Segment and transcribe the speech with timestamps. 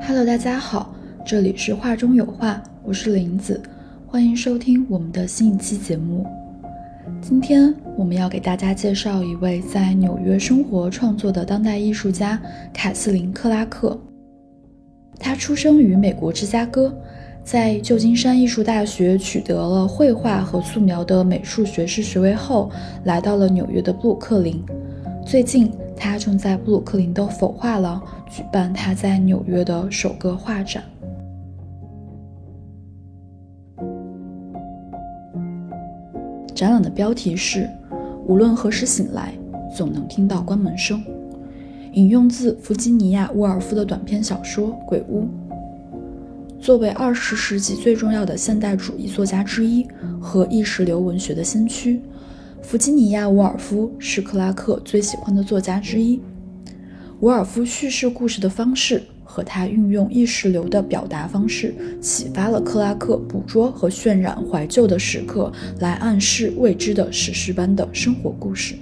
[0.00, 0.94] Hello，大家好，
[1.26, 3.60] 这里是画中有画，我是林子，
[4.06, 6.24] 欢迎收听我们的新一期节目。
[7.20, 12.40] 今天我们要给大家介绍一位在纽约生活创作的当代艺术家
[12.72, 14.00] 凯瑟琳·克拉克。
[15.18, 16.96] 他出生于美国芝加哥，
[17.42, 22.70] 在旧金山艺术大学取得了绘画和素描的美术学士学位后，
[23.04, 24.64] 来到了纽约的布鲁克林。
[25.30, 30.82] 最近，他正在布鲁克林的否画廊举办他在纽约的首个画展。
[36.52, 37.70] 展览的标题是
[38.26, 39.32] “无论何时醒来，
[39.72, 41.00] 总能听到关门声”，
[41.94, 45.22] 引用自弗吉尼亚·沃尔夫的短篇小说《鬼屋》。
[46.58, 49.86] 作为二十世纪最重要的现代主义作家之一
[50.20, 52.02] 和意识流文学的先驱。
[52.70, 56.20] 弗吉尼亚·沃尔夫是克拉克最喜欢的作家之一。
[57.18, 68.76] 沃尔夫叙事故事的方式和他运用意识流的表达方式，启发了克拉克捕捉和渲染怀旧的时刻，来暗示未知的史诗般的生活故事。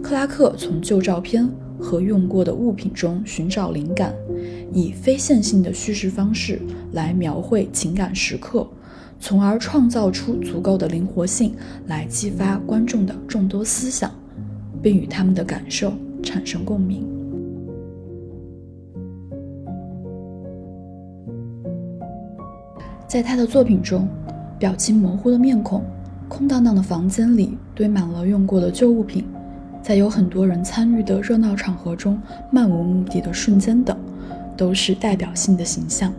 [0.00, 4.14] 克拉克从旧照片和用过的物品中寻找灵感，
[4.72, 8.64] 以非线性的叙事方式来描绘情感时刻。
[9.26, 11.54] 从而创造出足够的灵活性
[11.86, 14.10] 来激发观众的众多思想，
[14.82, 17.08] 并与他们的感受产生共鸣。
[23.08, 24.06] 在他的作品中，
[24.58, 25.82] 表情模糊的面孔、
[26.28, 29.24] 空荡荡的房间里堆满了用过的旧物品，
[29.82, 32.20] 在有很多人参与的热闹场合中
[32.52, 33.96] 漫无目的的瞬间等，
[34.54, 36.12] 都是代表性的形象。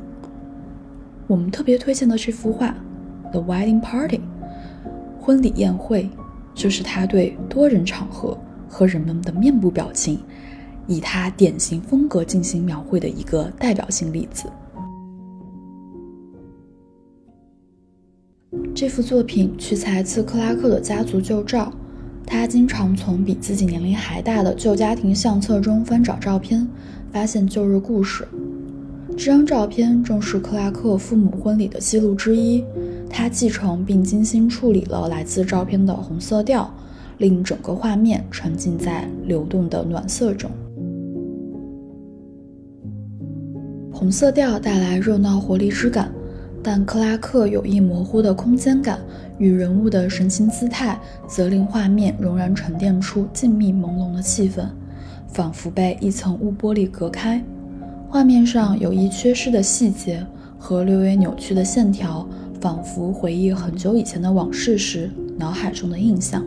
[1.27, 2.75] 我们特别推荐的这幅画。
[3.35, 4.21] The wedding party，
[5.19, 6.09] 婚礼宴会，
[6.53, 8.37] 就是他对多人场合
[8.69, 10.19] 和人们的面部表情，
[10.87, 14.47] 以他典型风格进行描绘的一个代表性例子。
[18.73, 21.69] 这幅作品取材自克拉克的家族旧照，
[22.25, 26.65] 他经常从比自己年龄还大的旧家庭相册中翻找照片，
[27.11, 28.25] 发现旧日故事。
[29.17, 32.63] 这张照片正是克拉克父母婚礼的记录之一。
[33.17, 36.69] 他继承并精心处理了来自照片的红色调，
[37.19, 40.51] 令整个画面沉浸在流动的暖色中。
[43.89, 46.11] 红色调带来热闹活力之感，
[46.61, 48.99] 但克拉克有意模糊的空间感
[49.37, 54.67] 与人物的神情姿态，则令画面仍然沉淀出静谧朦胧的气氛，
[55.29, 57.41] 仿佛被一层雾玻璃隔开。
[58.09, 60.21] 画面上有意缺失的细节
[60.59, 62.27] 和略微扭曲的线条。
[62.65, 66.43] 仿佛回忆很久以前的往事时，脑海中的印象。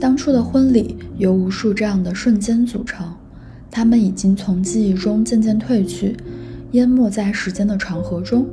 [0.00, 3.06] 当初的婚礼由无数这样的瞬间组成，
[3.70, 6.16] 它们已经从记忆中渐渐褪去，
[6.70, 8.46] 淹没在时间的长河中。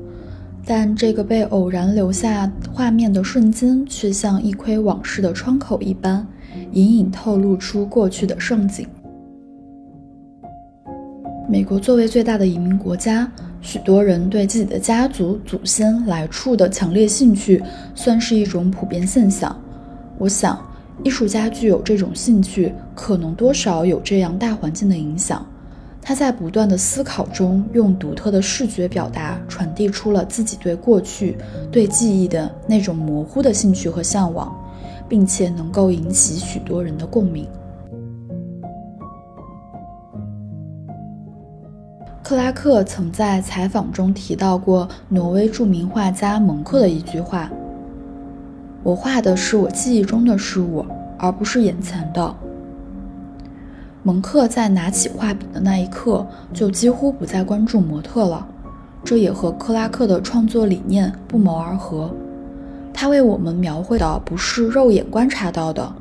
[0.65, 6.27] 但这个被偶然留下画面的瞬间，却像一窥往事的窗口一般，
[6.73, 8.85] 隐隐透露出过去的盛景。
[11.49, 13.31] 美国作为最大的移民国家，
[13.61, 17.63] 许多人对自己的家族祖先来处的强烈兴趣，
[17.95, 19.57] 算是一种普遍现象。
[20.17, 20.59] 我想，
[21.05, 25.45] 艺术家具有这种兴趣，可能多少有这样大环境的影响。
[26.01, 31.37] 他在不断的思考中，用独特的视觉表达，传递出了自己对过去、
[31.71, 34.53] 对记忆的那种模糊的兴趣和向往，
[35.07, 37.47] 并且能够引起许多人的共鸣。
[42.27, 47.49] 克拉克曾在采访中提到过挪威著名画家蒙克的一句话
[48.83, 50.85] ：“我画的是我记忆中的事物，
[51.17, 52.35] 而不是眼前的。”
[54.03, 58.45] 蒙克在拿起画笔的那一刻，就几乎不再关注模特了，
[59.05, 62.13] 这也和克拉克的创作理念不谋而合。
[62.93, 65.95] 他为我们描绘的不是肉眼观察到的，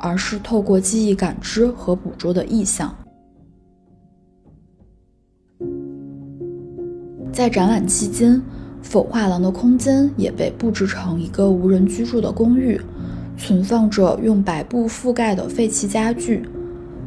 [0.00, 2.90] 而是透过记忆感知和捕捉的意象。
[7.36, 8.40] 在展览期间，
[8.80, 12.80] 否画廊的空间也被布置成一个无人居住的公寓，
[13.36, 16.48] 存放着用白布覆盖的废弃家具。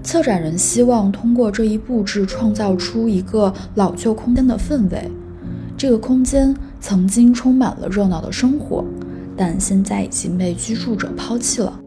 [0.04, 5.10] 策展人希望通过这一布置创造出一个老旧空间的氛围。
[5.76, 8.86] 这个空间曾经充满了热闹的生活，
[9.36, 11.80] 但现在已经被居住者抛弃了。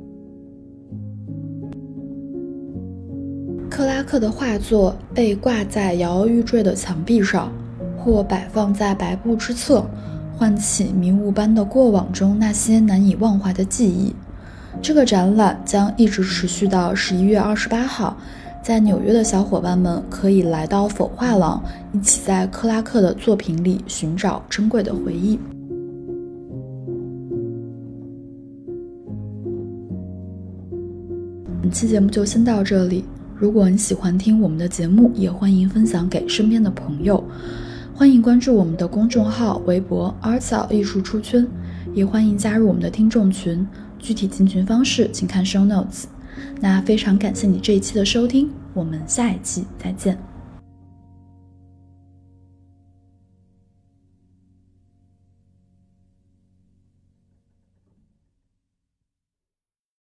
[3.71, 7.53] 克拉克的画作被挂在摇摇欲坠的墙壁上。
[8.03, 9.87] 或摆放在白布之侧，
[10.37, 14.13] 唤起迷雾般的过往中那些难以忘怀的记忆。
[14.81, 18.17] 这个展览将一直持续到十一月二十八号，
[18.61, 21.63] 在纽约的小伙伴们可以来到否画廊，
[21.93, 25.39] 一起在克拉克的作品里寻找珍贵的回忆。
[31.61, 33.05] 本期节目就先到这里。
[33.37, 37.23] 如果你喜欢听我们的节目，也欢迎分享给身边的朋友。
[37.95, 41.47] 欢迎关注我们的公众号、微博，Artso 艺术出圈”，
[41.95, 43.67] 也欢迎加入我们的听众群。
[43.99, 46.05] 具体进群方式，请看 show notes。
[46.61, 50.32] 那非常感谢你这一期的收听，我们下一期再见。